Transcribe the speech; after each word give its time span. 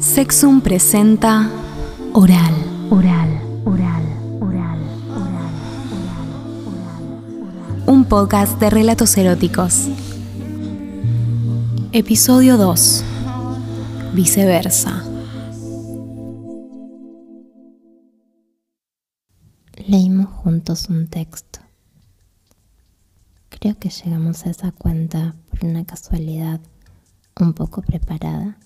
Sexum 0.00 0.62
presenta 0.62 1.50
Oral, 2.14 2.54
Oral, 2.88 3.28
Oral, 3.66 4.02
Oral, 4.40 4.78
Oral, 5.10 5.52
Oral, 6.66 7.82
Un 7.86 8.06
podcast 8.06 8.58
de 8.58 8.70
relatos 8.70 9.14
eróticos. 9.18 9.88
Episodio 11.92 12.56
2. 12.56 13.04
Viceversa. 14.14 15.04
Leímos 19.86 20.28
juntos 20.30 20.88
un 20.88 21.08
texto. 21.08 21.60
Creo 23.50 23.78
que 23.78 23.90
llegamos 23.90 24.46
a 24.46 24.50
esa 24.50 24.72
cuenta 24.72 25.34
por 25.50 25.62
una 25.66 25.84
casualidad 25.84 26.58
un 27.38 27.52
poco 27.52 27.82
preparada. 27.82 28.56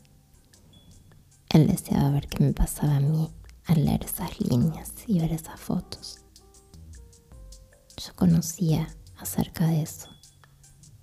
Él 1.54 1.68
deseaba 1.68 2.10
ver 2.10 2.26
qué 2.26 2.42
me 2.42 2.52
pasaba 2.52 2.96
a 2.96 3.00
mí 3.00 3.30
al 3.66 3.84
leer 3.84 4.02
esas 4.02 4.40
líneas 4.40 4.92
y 5.06 5.20
ver 5.20 5.32
esas 5.32 5.60
fotos. 5.60 6.18
Yo 7.96 8.12
conocía 8.16 8.88
acerca 9.18 9.68
de 9.68 9.82
eso, 9.82 10.08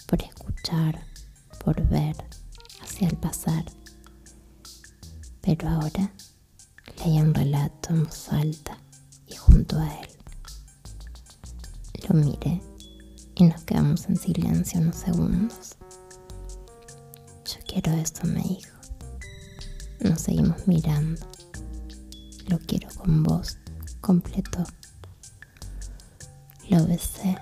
por 0.07 0.21
escuchar, 0.21 1.07
por 1.63 1.81
ver, 1.87 2.17
hacia 2.81 3.07
el 3.07 3.15
pasar. 3.15 3.63
Pero 5.39 5.69
ahora 5.69 6.11
leía 6.97 7.21
un 7.21 7.33
relato 7.33 7.91
en 7.91 8.03
voz 8.03 8.33
alta 8.33 8.77
y 9.27 9.37
junto 9.37 9.79
a 9.79 9.87
él. 10.01 10.09
Lo 12.09 12.15
miré 12.15 12.61
y 13.35 13.45
nos 13.45 13.63
quedamos 13.63 14.05
en 14.09 14.17
silencio 14.17 14.81
unos 14.81 14.97
segundos. 14.97 15.77
Yo 17.45 17.65
quiero 17.65 17.93
eso, 17.93 18.25
me 18.25 18.43
dijo. 18.43 18.80
Nos 20.01 20.21
seguimos 20.21 20.67
mirando. 20.67 21.21
Lo 22.47 22.57
quiero 22.59 22.89
con 22.95 23.21
vos, 23.21 23.57
completó. 24.01 24.65
Lo 26.69 26.87
besé 26.87 27.37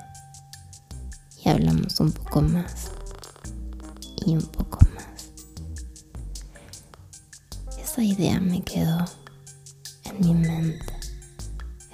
y 1.43 1.49
hablamos 1.49 1.99
un 2.01 2.11
poco 2.11 2.41
más 2.41 2.91
y 4.25 4.35
un 4.35 4.45
poco 4.47 4.79
más. 4.93 5.29
Esa 7.81 8.03
idea 8.03 8.39
me 8.41 8.61
quedó 8.61 9.05
en 10.03 10.19
mi 10.19 10.33
mente. 10.33 10.93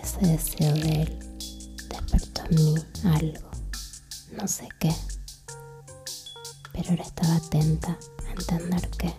Ese 0.02 0.20
deseo 0.26 0.74
de 0.74 1.04
él 1.04 1.20
despertó 1.90 2.42
en 2.50 2.56
mí 2.56 2.76
algo, 3.04 3.52
no 4.36 4.48
sé 4.48 4.68
qué. 4.80 4.94
Pero 6.74 6.90
ahora 6.90 7.04
estaba 7.04 7.36
atenta 7.36 8.00
a 8.28 8.32
entender 8.32 8.90
qué 8.98 9.14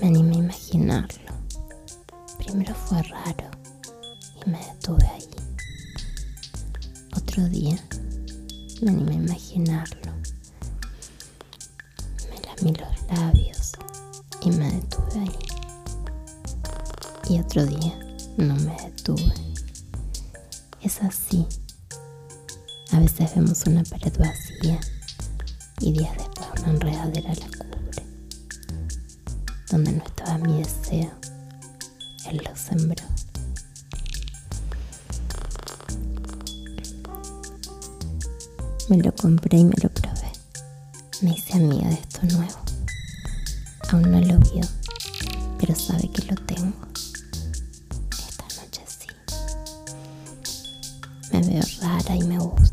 me 0.00 0.06
animé 0.06 0.36
a 0.36 0.38
imaginarlo. 0.38 1.32
Primero 2.38 2.74
fue 2.74 3.02
raro 3.02 3.50
y 4.44 4.50
me 4.50 4.58
detuve 4.58 5.06
ahí. 5.06 5.28
Otro 7.16 7.46
día 7.48 7.76
me 8.80 8.90
animé 8.90 9.12
a 9.12 9.14
imaginarlo. 9.16 10.12
Me 12.30 12.40
lamí 12.46 12.72
los 12.78 13.18
labios 13.18 13.72
y 14.42 14.50
me 14.50 14.72
detuve 14.72 15.20
ahí. 15.20 15.38
Y 17.28 17.38
otro 17.38 17.66
día 17.66 17.98
no 18.38 18.54
me 18.56 18.76
detuve. 18.82 19.34
Es 20.80 21.02
así. 21.02 21.46
A 22.92 23.00
veces 23.00 23.34
vemos 23.34 23.66
una 23.66 23.84
pared 23.84 24.12
vacía 24.18 24.80
y 25.80 25.92
días 25.92 26.16
después 26.16 26.48
una 26.62 26.70
enredadera 26.70 27.34
la 27.34 27.48
donde 29.70 29.92
no 29.92 30.04
estaba 30.04 30.36
mi 30.38 30.58
deseo, 30.58 31.12
Él 32.26 32.42
lo 32.44 32.56
sembró. 32.56 33.04
Me 38.88 38.96
lo 38.98 39.14
compré 39.14 39.58
y 39.58 39.64
me 39.64 39.74
lo 39.80 39.88
probé. 39.90 40.32
Me 41.22 41.30
hice 41.30 41.52
amiga 41.54 41.88
de 41.88 41.94
esto 41.94 42.20
nuevo. 42.36 42.58
Aún 43.90 44.10
no 44.10 44.20
lo 44.20 44.38
vio, 44.38 44.62
pero 45.58 45.74
sabe 45.76 46.10
que 46.10 46.22
lo 46.26 46.34
tengo. 46.42 46.74
Esta 48.28 48.44
noche 48.60 48.82
sí. 48.86 49.06
Me 51.32 51.40
veo 51.42 51.62
rara 51.80 52.16
y 52.16 52.22
me 52.24 52.38
gusta. 52.38 52.69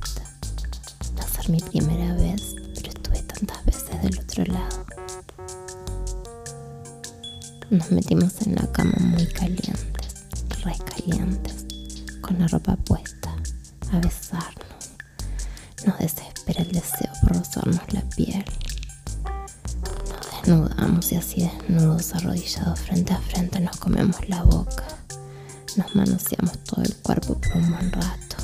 Nos 7.87 8.03
metimos 8.03 8.41
en 8.41 8.55
la 8.55 8.69
cama 8.73 8.97
muy 8.99 9.25
calientes, 9.27 10.25
re 10.61 10.75
calientes, 10.93 11.65
con 12.19 12.37
la 12.37 12.45
ropa 12.49 12.75
puesta, 12.75 13.33
a 13.93 13.99
besarnos. 13.99 14.91
Nos 15.85 15.97
desespera 15.97 16.63
el 16.63 16.71
deseo 16.73 17.09
por 17.21 17.37
rozarnos 17.37 17.93
la 17.93 18.01
piel. 18.09 18.43
Nos 20.09 20.41
desnudamos 20.41 21.11
y 21.13 21.15
así 21.15 21.49
desnudos, 21.49 22.13
arrodillados 22.13 22.77
frente 22.77 23.13
a 23.13 23.21
frente, 23.21 23.61
nos 23.61 23.77
comemos 23.77 24.17
la 24.27 24.43
boca. 24.43 24.83
Nos 25.77 25.95
manoseamos 25.95 26.61
todo 26.65 26.81
el 26.83 26.93
cuerpo 26.95 27.39
por 27.39 27.55
un 27.55 27.71
buen 27.71 27.89
rato. 27.93 28.35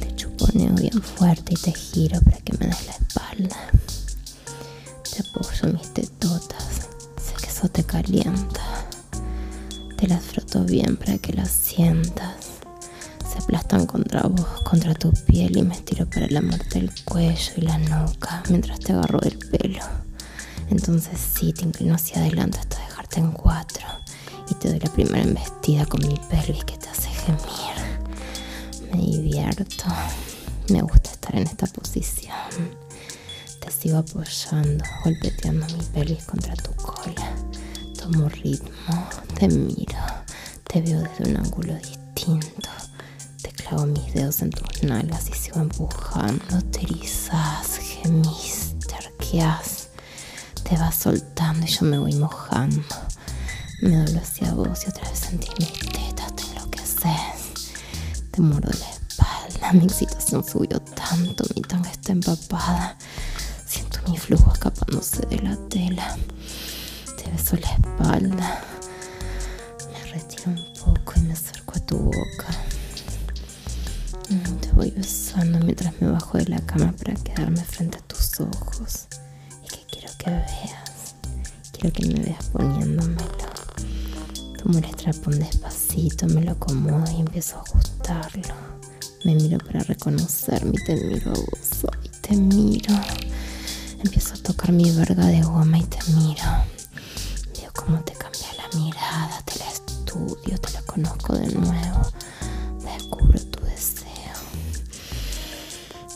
Te 0.00 0.16
chuponeo 0.16 0.72
bien 0.76 1.02
fuerte 1.02 1.52
y 1.52 1.56
te 1.56 1.72
giro 1.74 2.18
para 2.22 2.38
que 2.38 2.56
me 2.56 2.68
des 2.68 2.86
la 2.86 2.92
espalda. 2.92 3.56
Te 5.14 5.20
apoyo 5.28 5.74
mis 5.74 5.92
te 7.68 7.84
calienta. 7.84 8.62
Te 9.96 10.08
las 10.08 10.22
froto 10.24 10.64
bien 10.64 10.96
para 10.96 11.18
que 11.18 11.32
las 11.32 11.50
sientas. 11.50 12.34
Se 13.30 13.38
aplastan 13.38 13.86
contra 13.86 14.22
vos, 14.22 14.62
contra 14.64 14.94
tu 14.94 15.12
piel 15.12 15.56
y 15.56 15.62
me 15.62 15.74
estiro 15.74 16.06
para 16.08 16.26
lamarte 16.28 16.78
el 16.78 16.90
cuello 17.04 17.52
y 17.56 17.60
la 17.62 17.78
nuca 17.78 18.42
mientras 18.48 18.80
te 18.80 18.92
agarro 18.92 19.20
del 19.20 19.38
pelo. 19.38 19.82
Entonces 20.70 21.18
sí, 21.18 21.52
te 21.52 21.64
inclino 21.64 21.94
hacia 21.94 22.18
adelante 22.18 22.58
hasta 22.58 22.78
dejarte 22.78 23.20
en 23.20 23.32
cuatro 23.32 23.86
y 24.50 24.54
te 24.54 24.68
doy 24.68 24.80
la 24.80 24.92
primera 24.92 25.22
embestida 25.22 25.86
con 25.86 26.06
mi 26.06 26.18
pelvis 26.30 26.64
que 26.64 26.76
te 26.76 26.88
hace 26.88 27.08
gemir. 27.10 28.90
Me 28.92 28.98
divierto. 29.00 29.84
Me 30.68 30.82
gusta 30.82 31.10
estar 31.10 31.34
en 31.36 31.42
esta 31.44 31.66
posición. 31.66 32.32
Te 33.64 33.70
sigo 33.70 33.98
apoyando, 33.98 34.84
golpeteando 35.04 35.66
mi 35.76 35.84
pelvis 35.94 36.24
contra 36.24 36.54
tu 36.56 36.72
cola 36.74 37.32
tomo 38.02 38.28
ritmo, 38.28 39.08
te 39.38 39.46
miro, 39.46 39.98
te 40.64 40.80
veo 40.80 41.00
desde 41.02 41.30
un 41.30 41.36
ángulo 41.36 41.74
distinto. 41.74 42.68
Te 43.40 43.50
clavo 43.52 43.86
mis 43.86 44.12
dedos 44.12 44.42
en 44.42 44.50
tus 44.50 44.82
nalgas 44.82 45.28
y 45.28 45.34
sigo 45.34 45.60
empujando. 45.60 46.60
Te 46.72 46.82
erizas, 46.82 47.78
gemís, 47.78 48.74
te 48.88 48.94
arqueas. 48.96 49.88
Te 50.64 50.76
vas 50.76 50.96
soltando 50.96 51.64
y 51.64 51.70
yo 51.70 51.82
me 51.86 51.98
voy 51.98 52.14
mojando. 52.14 52.82
Me 53.82 53.96
doblo 53.96 54.20
hacia 54.20 54.52
vos 54.52 54.84
y 54.84 54.88
otra 54.90 55.08
vez 55.08 55.18
sentí 55.18 55.48
mis 55.58 55.72
tetas, 55.92 56.34
te 56.34 56.42
enloqueces. 56.42 57.70
Te 58.32 58.40
muerdo 58.40 58.70
la 58.80 58.90
espalda, 58.90 59.72
mi 59.74 59.84
excitación 59.84 60.42
subió 60.42 60.80
tanto, 60.80 61.44
mi 61.54 61.62
tanga 61.62 61.90
está 61.90 62.12
empapada. 62.12 62.96
Mi 64.08 64.16
flujo 64.18 64.52
escapándose 64.52 65.26
de 65.26 65.38
la 65.40 65.56
tela. 65.68 66.16
Te 67.16 67.30
beso 67.30 67.56
la 67.56 67.72
espalda. 67.72 68.60
Me 69.92 70.12
retiro 70.12 70.44
un 70.46 70.64
poco 70.74 71.12
y 71.16 71.20
me 71.20 71.32
acerco 71.32 71.74
a 71.76 71.80
tu 71.80 71.98
boca. 71.98 72.46
Te 74.60 74.72
voy 74.72 74.90
besando 74.90 75.58
mientras 75.60 75.92
me 76.00 76.10
bajo 76.10 76.38
de 76.38 76.46
la 76.46 76.60
cama 76.60 76.92
para 76.92 77.14
quedarme 77.14 77.62
frente 77.64 77.98
a 77.98 78.00
tus 78.02 78.40
ojos. 78.40 79.06
Y 79.64 79.68
que 79.68 79.84
quiero 79.90 80.08
que 80.18 80.30
veas. 80.30 81.14
Quiero 81.72 81.92
que 81.92 82.06
me 82.06 82.20
veas 82.20 82.44
poniéndomelo. 82.46 83.26
Tomo 84.62 84.78
el 84.78 84.84
estrapón 84.84 85.38
despacito, 85.38 86.26
me 86.28 86.42
lo 86.42 86.52
acomodo 86.52 87.04
y 87.12 87.20
empiezo 87.20 87.56
a 87.58 87.62
ajustarlo. 87.62 88.54
Me 89.24 89.34
miro 89.34 89.58
para 89.58 89.80
reconocerme 89.80 90.72
y 90.80 90.84
te 90.84 90.96
miro 90.96 91.30
a 91.30 91.34
vos. 91.34 91.86
Y 92.04 92.08
te 92.08 92.36
miro. 92.36 92.94
Empiezo 94.04 94.34
a 94.34 94.38
tocar 94.38 94.72
mi 94.72 94.90
verga 94.90 95.26
de 95.26 95.42
goma 95.42 95.78
y 95.78 95.84
te 95.84 95.98
miro 96.12 96.42
cómo 97.84 97.98
te 98.04 98.12
cambia 98.12 98.48
la 98.56 98.78
mirada, 98.78 99.42
te 99.44 99.58
la 99.58 99.68
estudio, 99.68 100.58
te 100.58 100.72
la 100.72 100.82
conozco 100.82 101.34
de 101.34 101.46
nuevo, 101.54 102.02
descubro 102.84 103.40
tu 103.40 103.64
deseo. 103.64 104.36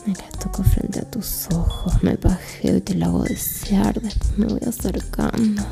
Me 0.05 0.13
la 0.13 0.29
toco 0.39 0.63
frente 0.63 0.99
a 0.99 1.11
tus 1.11 1.47
ojos, 1.53 2.01
me 2.03 2.17
pajeo 2.17 2.77
y 2.77 2.81
te 2.81 2.95
la 2.95 3.07
hago 3.07 3.23
desear, 3.23 3.99
después 4.01 4.37
me 4.37 4.45
voy 4.45 4.61
acercando. 4.67 5.63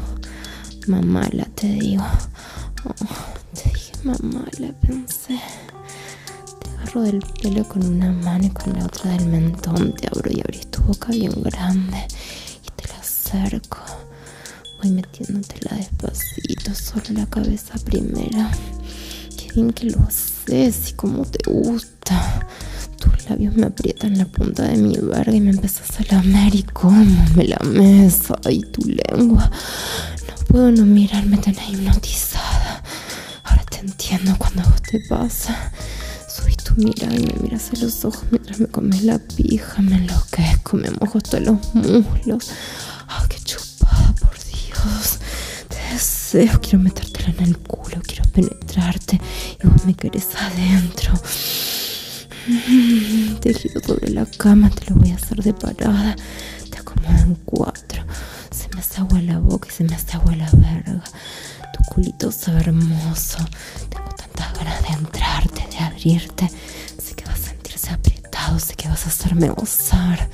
Mamala, 0.88 1.46
te 1.56 1.68
digo. 1.68 2.06
Oh, 2.86 2.94
te 3.54 3.70
dije 3.70 3.94
mamala, 4.04 4.74
pensé. 4.82 5.40
Agarro 6.86 7.02
del 7.02 7.20
pelo 7.42 7.68
con 7.68 7.84
una 7.84 8.12
mano 8.12 8.46
y 8.46 8.50
con 8.50 8.74
la 8.74 8.86
otra 8.86 9.10
del 9.12 9.26
mentón. 9.26 9.94
Te 9.94 10.08
abro 10.08 10.32
y 10.32 10.40
abrís 10.40 10.68
tu 10.68 10.84
boca 10.84 11.08
bien 11.10 11.34
grande 11.42 11.98
y 12.64 12.70
te 12.76 12.88
la 12.90 13.00
acerco 13.00 13.80
Voy 14.80 14.92
metiéndotela 14.92 15.78
despacito, 15.78 16.76
solo 16.76 17.06
la 17.14 17.26
cabeza 17.26 17.74
primero. 17.86 18.50
Qué 19.36 19.52
bien 19.56 19.72
que 19.74 19.86
lo 19.90 20.00
haces 20.02 20.92
y 20.92 20.94
cómo 20.94 21.26
te 21.26 21.50
gusta. 21.50 22.48
Tus 23.00 23.30
labios 23.30 23.56
me 23.56 23.66
aprietan 23.66 24.18
la 24.20 24.26
punta 24.26 24.64
de 24.64 24.78
mi 24.78 24.96
verga 24.98 25.34
y 25.34 25.42
me 25.42 25.52
empezás 25.52 25.90
a 26.00 26.16
lamer 26.16 26.54
y 26.54 26.64
cómo 26.64 27.04
me 27.36 27.46
lames. 27.46 28.26
Ay, 28.46 28.62
tu 28.62 28.82
lengua. 28.84 29.50
No 30.28 30.46
puedo 30.46 30.72
no 30.72 30.86
mirarme 30.86 31.38
tan 31.38 31.56
hipnotizada. 31.56 32.84
Ahora 33.44 33.64
te 33.72 33.80
entiendo 33.80 34.36
cuando 34.38 34.62
vos 34.70 34.82
te 34.84 35.00
pasa. 35.00 35.72
Subís 36.76 36.96
tu 36.96 37.04
mirada 37.06 37.16
y 37.16 37.26
me 37.26 37.34
miras 37.42 37.72
a 37.74 37.78
los 37.84 38.06
ojos 38.06 38.24
mientras 38.32 38.60
me 38.60 38.68
comes 38.68 39.04
la 39.04 39.20
pija. 39.20 39.82
Me 39.82 39.96
enloquezco, 39.96 40.78
me 40.78 40.90
mojo 40.92 41.18
hasta 41.18 41.40
los 41.40 41.58
muslos. 41.74 42.52
Ay, 43.08 43.26
qué 43.30 43.40
chupada, 43.44 44.14
por 44.20 44.34
Dios. 44.38 45.20
Te 45.70 45.94
deseo, 45.94 46.60
quiero 46.62 46.80
metértela 46.80 47.30
en 47.38 47.44
el 47.46 47.58
culo, 47.60 48.02
quiero 48.06 48.24
penetrarte 48.32 49.20
y 49.64 49.68
vos 49.68 49.86
me 49.86 49.94
querés 49.94 50.28
adentro. 50.36 51.14
Te 53.42 53.54
giro 53.54 53.82
sobre 53.86 54.12
la 54.12 54.26
cama, 54.26 54.70
te 54.70 54.90
lo 54.92 54.98
voy 54.98 55.12
a 55.12 55.16
hacer 55.16 55.42
de 55.42 55.54
parada. 55.54 56.16
Te 56.70 56.78
acomodo 56.78 57.18
en 57.18 57.36
cuatro. 57.46 58.04
Se 58.52 58.68
me 58.74 58.82
hace 58.82 59.00
agua 59.02 59.22
la 59.22 59.40
boca 59.40 59.68
y 59.70 59.72
se 59.72 59.84
me 59.84 59.96
hace 59.96 60.16
agua 60.18 60.36
la 60.36 60.50
verga. 60.52 61.04
Tu 61.74 61.84
culito 61.94 62.32
sabe 62.32 62.60
hermoso. 62.60 63.38
Tengo 63.90 64.10
tantas 64.16 64.54
ganas 64.58 64.82
de 64.82 64.88
entrarte, 64.90 65.68
de 65.72 65.78
Sé 66.06 67.16
que 67.16 67.26
vas 67.26 67.40
a 67.42 67.50
sentirse 67.50 67.90
apretado, 67.90 68.60
sé 68.60 68.76
que 68.76 68.88
vas 68.88 69.08
a 69.08 69.10
hacerme 69.10 69.50
gozar. 69.50 70.30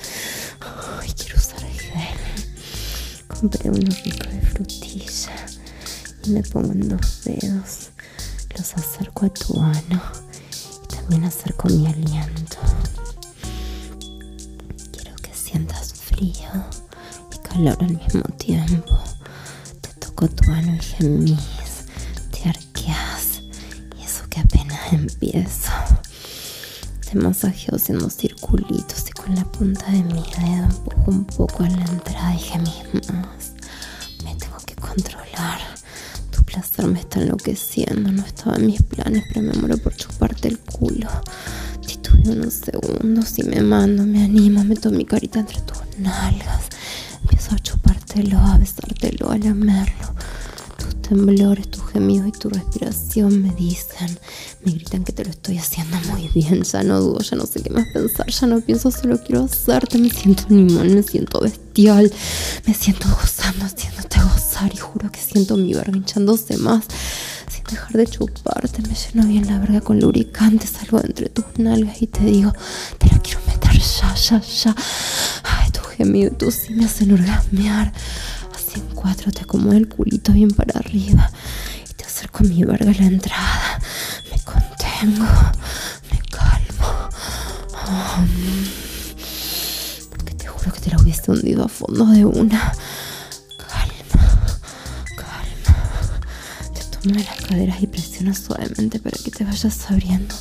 Ay, 1.00 1.14
quiero 1.14 1.38
usar 1.38 1.62
gel. 1.62 3.26
Compré 3.30 3.70
unos 3.70 4.04
ricos 4.04 4.34
de 4.34 4.42
frutilla 4.42 5.32
y 6.26 6.32
me 6.32 6.44
pongo 6.44 6.74
en 6.74 6.90
dos 6.90 7.24
dedos. 7.24 7.90
Los 8.58 8.74
acerco 8.74 9.28
a 9.28 9.30
tu 9.30 9.62
ano 9.62 10.02
y 10.84 10.88
también 10.94 11.24
acerco 11.24 11.70
mi 11.70 11.88
aliento. 11.88 12.58
Quiero 14.92 15.16
que 15.22 15.34
sientas 15.34 15.94
frío 15.94 16.52
y 17.34 17.38
calor 17.48 17.78
al 17.80 17.96
mismo 17.96 18.24
tiempo. 18.38 19.00
Te 19.80 19.90
toco 20.06 20.28
tu 20.28 20.52
ano 20.52 20.76
y 20.76 20.80
gemís, 20.80 21.40
empiezo. 25.32 25.72
Te 27.10 27.18
masajeo 27.18 27.76
haciendo 27.76 28.10
circulitos 28.10 29.06
y 29.10 29.12
con 29.12 29.36
la 29.36 29.44
punta 29.46 29.86
de 29.92 30.04
mi 30.04 30.22
dedo 30.22 30.66
empujo 30.66 31.12
un 31.12 31.26
poco 31.26 31.64
a 31.64 31.70
la 31.70 31.86
entrada 31.86 32.36
y 32.36 32.40
gemís 32.40 32.84
más. 33.12 33.54
Me 34.24 34.36
tengo 34.36 34.58
que 34.66 34.76
controlar. 34.76 35.60
Tu 36.32 36.44
placer 36.44 36.86
me 36.88 37.00
está 37.00 37.22
enloqueciendo. 37.22 38.12
No 38.12 38.24
estaba 38.24 38.56
en 38.58 38.68
mis 38.68 38.82
planes, 38.84 39.24
pero 39.30 39.42
me 39.42 39.54
muero 39.54 39.78
por 39.78 39.96
chuparte 39.96 40.48
el 40.48 40.60
culo. 40.60 41.10
Titubeo 41.86 42.34
unos 42.34 42.54
segundos 42.54 43.38
y 43.40 43.44
me 43.44 43.62
mando, 43.62 44.06
me 44.06 44.24
animo, 44.24 44.64
meto 44.64 44.90
mi 44.90 45.06
carita 45.06 45.40
entre 45.40 45.62
tus 45.62 45.80
nalgas. 45.98 46.68
Empiezo 47.22 47.56
a 47.56 47.60
chupártelo, 47.60 48.38
a 48.38 48.58
besártelo, 48.58 49.32
a 49.32 49.38
lamerlo. 49.38 50.14
Tus 50.78 51.02
temblores, 51.02 51.70
tus 51.70 51.86
gemidos 51.92 52.30
y 52.30 52.32
tu 52.32 52.50
respiración 52.50 53.42
me 53.42 53.54
dicen, 53.54 54.18
me 54.64 54.72
gritan 54.74 55.04
que 55.04 55.12
te 55.12 55.24
lo 55.24 55.32
estoy 55.32 55.58
haciendo 55.58 55.98
muy 56.12 56.28
bien. 56.34 56.64
Ya 56.64 56.84
no 56.84 57.00
dudo, 57.00 57.20
ya 57.20 57.38
no 57.38 57.46
sé 57.46 57.62
qué 57.62 57.70
más 57.70 57.88
pensar, 57.94 58.28
ya 58.28 58.48
no 58.48 58.62
pienso, 58.62 58.92
solo 58.92 59.20
quiero 59.22 59.46
hacerte. 59.46 59.98
Me 59.98 60.10
siento 60.10 60.44
animal, 60.50 60.90
me 60.90 61.04
siento 61.04 61.40
bestial, 61.40 62.12
me 62.66 62.74
siento 62.74 63.08
gozando, 63.10 63.66
haciéndote 63.66 64.20
gozar 64.22 64.72
y 64.74 64.78
juro 64.78 65.12
que 65.12 65.20
siento 65.20 65.58
mi 65.58 65.74
verga 65.74 65.98
hinchándose 65.98 66.58
más. 66.58 66.86
Sin 67.50 67.64
dejar 67.66 67.94
de 67.94 68.08
chuparte, 68.08 68.82
me 68.84 68.96
lleno 68.96 69.28
bien 69.28 69.48
la 69.48 69.60
verga 69.60 69.82
con 69.82 70.00
lubricante, 70.00 70.68
salgo 70.68 71.00
de 71.00 71.08
entre 71.08 71.30
tus 71.30 71.46
nalgas 71.58 72.02
y 72.02 72.08
te 72.08 72.24
digo, 72.24 72.54
te 72.98 73.08
lo 73.08 73.22
quiero 73.22 73.40
meter 73.48 73.78
ya, 73.80 74.14
ya, 74.16 74.42
ya. 74.42 74.76
Ay, 75.44 75.72
tu 75.72 75.82
gemido 75.82 76.32
tú 76.32 76.52
sí 76.52 76.74
me 76.74 76.86
hacen 76.86 77.12
orgasmear. 77.12 77.92
Así 78.54 78.80
en 78.80 78.96
cuatro 78.96 79.32
te 79.32 79.42
acomodo 79.42 79.74
el 79.74 79.88
culito 79.88 80.32
bien 80.34 80.52
para 80.52 80.80
arriba 80.80 81.32
y 81.90 81.94
te 81.94 82.06
acerco 82.06 82.40
a 82.40 82.48
mi 82.48 82.64
verga 82.64 82.92
a 82.92 82.94
la 82.94 83.06
entrada. 83.06 83.61
Me 85.04 85.08
contengo, 85.08 85.26
me 86.12 86.20
calmo. 86.30 87.10
Ah, 87.76 88.24
porque 90.12 90.34
te 90.36 90.48
juro 90.48 90.72
que 90.72 90.80
te 90.80 90.92
la 90.92 90.98
hubiese 90.98 91.32
hundido 91.32 91.66
a 91.66 91.68
fondo 91.68 92.06
de 92.06 92.24
una. 92.24 92.72
Calma, 93.58 94.60
calma. 95.16 96.22
Te 96.74 96.84
tomo 96.98 97.16
de 97.16 97.24
las 97.24 97.42
caderas 97.42 97.82
y 97.82 97.88
presiono 97.88 98.34
suavemente 98.36 99.00
para 99.00 99.18
que 99.18 99.32
te 99.32 99.44
vayas 99.44 99.90
abriendo 99.90 100.36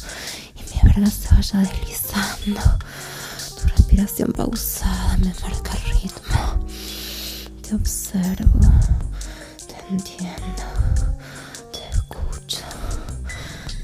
y 0.57 0.75
mi 0.75 0.93
verga 0.93 1.11
se 1.11 1.35
vaya 1.35 1.61
deslizando. 1.61 2.61
Tu 3.61 3.69
respiración 3.69 4.33
pausada 4.33 5.17
me 5.19 5.33
marca 5.41 5.73
el 5.73 6.01
ritmo. 6.03 6.67
Te 7.67 7.75
observo, 7.77 8.61
te 9.67 9.77
entiendo, 9.91 10.65
te 11.73 11.97
escucho. 11.97 12.65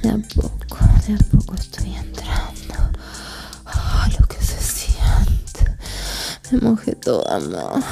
De 0.02 0.10
a 0.10 0.18
poco, 0.34 0.65
de 1.06 1.14
a 1.14 1.18
poco 1.18 1.54
estoy 1.54 1.94
entrando. 1.94 2.74
Ah, 3.64 4.08
lo 4.18 4.26
que 4.26 4.42
se 4.42 4.60
siente. 4.60 5.76
Me 6.50 6.58
mojé 6.58 6.96
toda 6.96 7.38
más. 7.38 7.84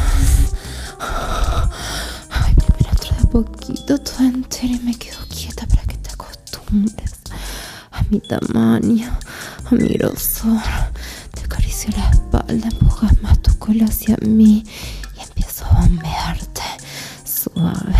Ay, 2.31 2.55
primero 2.55 2.91
entro 2.91 3.15
de 3.17 3.23
a 3.23 3.31
poquito, 3.31 3.99
toda 3.99 4.27
entera 4.27 4.75
y 4.75 4.81
me 4.81 4.95
quedo 4.97 5.19
quieta 5.29 5.65
para 5.67 5.83
que 5.83 5.97
te 5.99 6.11
acostumbres 6.11 7.13
a 7.93 8.03
mi 8.11 8.19
tamaño, 8.21 9.17
a 9.71 9.75
mi 9.75 9.89
grosor. 9.91 10.61
Te 11.35 11.45
acaricio 11.45 11.91
la 11.97 12.11
espalda, 12.11 12.69
empujas 12.69 13.21
más 13.23 13.41
tu 13.43 13.57
cola 13.59 13.85
hacia 13.85 14.17
mí 14.23 14.65
y 15.17 15.23
empiezo 15.23 15.67
a 15.67 15.81
bombearte. 15.81 16.63
Suave, 17.25 17.97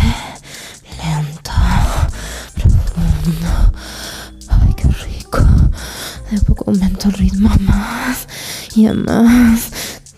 aumento 6.65 7.09
el 7.09 7.13
ritmo 7.13 7.49
más 7.59 8.27
y 8.75 8.87
más. 8.87 9.71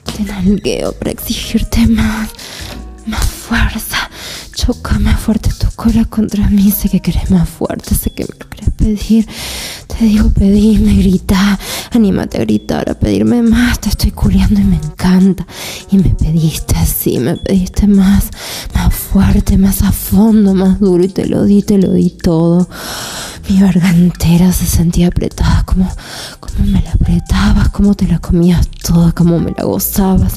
Te 0.03 0.23
nalgueo 0.23 0.93
para 0.93 1.11
exigirte 1.11 1.85
más, 1.87 2.29
más 3.05 3.25
fuerza. 3.25 4.09
Choca 4.55 4.97
más 4.99 5.19
fuerte 5.19 5.51
tu 5.59 5.67
cola 5.75 6.05
contra 6.05 6.49
mí. 6.49 6.71
Sé 6.71 6.89
que 6.89 6.99
querés 6.99 7.29
más 7.29 7.47
fuerte, 7.47 7.93
sé 7.93 8.09
que 8.09 8.23
me 8.23 8.39
lo 8.39 8.49
querés 8.49 8.69
pedir. 8.71 9.27
Te 9.87 10.05
digo, 10.05 10.29
pedime, 10.29 10.95
grita. 10.95 11.59
Anímate 11.91 12.37
a 12.37 12.41
gritar, 12.41 12.89
a 12.89 12.95
pedirme 12.95 13.43
más. 13.43 13.79
Te 13.79 13.89
estoy 13.89 14.11
culiando 14.11 14.59
y 14.59 14.63
me 14.63 14.77
encanta. 14.77 15.45
Y 15.91 15.97
me 15.97 16.09
pediste, 16.09 16.75
sí, 16.85 17.19
me 17.19 17.35
pediste 17.37 17.87
más. 17.87 18.29
Más 18.73 18.93
fuerte, 18.93 19.57
más 19.57 19.83
a 19.83 19.91
fondo, 19.91 20.53
más 20.53 20.79
duro. 20.79 21.03
Y 21.03 21.09
te 21.09 21.27
lo 21.27 21.43
di, 21.45 21.61
te 21.61 21.77
lo 21.77 21.93
di 21.93 22.09
todo. 22.09 22.67
Mi 23.49 23.61
verga 23.61 23.89
entera 23.91 24.51
se 24.51 24.65
sentía 24.65 25.07
apretada, 25.07 25.63
como, 25.65 25.89
como 26.39 26.65
me 26.65 26.81
la 26.81 26.91
apretabas, 26.91 27.69
como 27.69 27.95
te 27.95 28.05
la 28.05 28.19
comías 28.19 28.67
toda, 28.67 29.13
como 29.13 29.39
me 29.39 29.51
la 29.57 29.63
gozabas. 29.63 30.33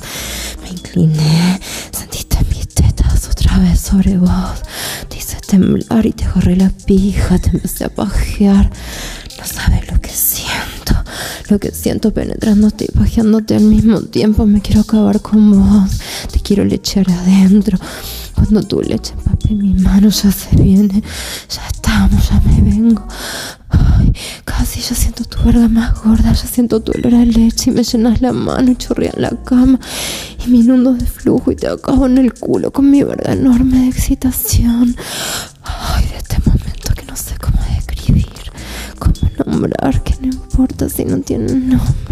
Me 0.62 0.70
incliné, 0.70 1.60
sentiste 1.90 2.38
mis 2.48 2.68
tetas 2.68 3.28
otra 3.28 3.58
vez 3.58 3.80
sobre 3.80 4.16
vos. 4.16 4.62
Te 5.08 5.18
hice 5.18 5.38
temblar 5.44 6.06
y 6.06 6.12
te 6.12 6.24
agarré 6.24 6.54
la 6.54 6.70
pija, 6.70 7.38
te 7.38 7.50
empecé 7.50 7.84
a 7.84 7.88
pajear. 7.88 8.70
No 9.38 9.44
sabes 9.44 9.90
lo 9.90 10.00
que 10.00 10.10
siento, 10.10 10.94
lo 11.48 11.58
que 11.58 11.72
siento 11.72 12.14
penetrándote 12.14 12.84
y 12.84 12.96
pajeándote 12.96 13.56
al 13.56 13.62
mismo 13.62 14.02
tiempo. 14.02 14.46
Me 14.46 14.60
quiero 14.60 14.82
acabar 14.82 15.20
con 15.20 15.50
vos, 15.50 15.90
te 16.32 16.38
quiero 16.40 16.64
lechar 16.64 17.10
adentro. 17.10 17.76
Cuando 18.40 18.62
tu 18.62 18.80
leche 18.80 19.12
empape 19.12 19.54
mi 19.54 19.74
mano 19.74 20.08
ya 20.08 20.32
se 20.32 20.56
viene, 20.56 21.02
ya 21.48 21.66
estamos, 21.66 22.30
ya 22.30 22.40
me 22.40 22.62
vengo. 22.62 23.06
Ay, 23.68 24.12
casi 24.46 24.80
ya 24.80 24.94
siento 24.94 25.24
tu 25.24 25.42
verga 25.44 25.68
más 25.68 26.02
gorda, 26.02 26.32
ya 26.32 26.46
siento 26.46 26.80
tu 26.80 26.90
olor 26.92 27.14
a 27.16 27.24
leche 27.26 27.70
y 27.70 27.74
me 27.74 27.84
llenas 27.84 28.22
la 28.22 28.32
mano 28.32 28.72
y 28.72 28.76
en 29.04 29.22
la 29.22 29.30
cama 29.44 29.78
y 30.44 30.50
me 30.50 30.58
inundo 30.58 30.94
de 30.94 31.04
flujo 31.04 31.52
y 31.52 31.56
te 31.56 31.68
acabo 31.68 32.06
en 32.06 32.16
el 32.16 32.32
culo 32.32 32.72
con 32.72 32.90
mi 32.90 33.02
verga 33.02 33.34
enorme 33.34 33.80
de 33.80 33.88
excitación. 33.88 34.96
Ay, 35.62 36.06
de 36.06 36.16
este 36.16 36.38
momento 36.44 36.94
que 36.96 37.04
no 37.04 37.16
sé 37.16 37.34
cómo 37.38 37.58
describir, 37.76 38.26
cómo 38.98 39.14
nombrar, 39.44 40.02
que 40.02 40.14
no 40.22 40.28
importa 40.28 40.88
si 40.88 41.04
no 41.04 41.20
tiene 41.20 41.52
nombre, 41.52 42.09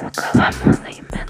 lo 0.00 0.08
acabamos 0.08 0.82
de 0.82 0.92
inventar. 0.92 1.24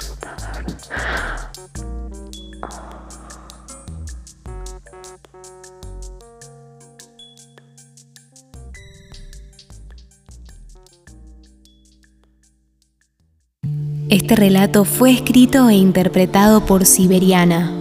Este 14.10 14.36
relato 14.36 14.84
fue 14.84 15.12
escrito 15.12 15.68
e 15.68 15.74
interpretado 15.74 16.64
por 16.64 16.86
Siberiana. 16.86 17.72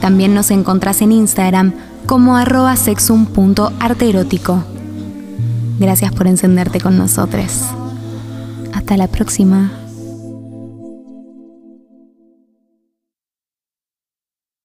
También 0.02 0.34
nos 0.34 0.52
encontrás 0.52 1.02
en 1.02 1.14
Instagram 1.14 1.74
como 2.06 2.36
arroba 2.36 2.76
sexum.arteerótico. 2.76 4.62
Gracias 5.80 6.12
por 6.12 6.28
encenderte 6.28 6.82
con 6.82 6.98
nosotros. 6.98 7.62
Hasta 8.74 8.98
la 8.98 9.08
próxima. 9.08 9.85